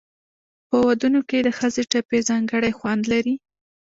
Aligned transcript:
په 0.69 0.75
ودونو 0.87 1.19
کې 1.29 1.37
د 1.41 1.47
ښځو 1.57 1.81
ټپې 1.91 2.19
ځانګړی 2.29 2.71
خوند 2.79 3.03
لري. 3.13 3.35